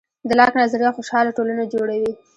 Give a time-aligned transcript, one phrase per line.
[0.27, 2.11] د لاک نظریه خوشحاله ټولنه جوړوي.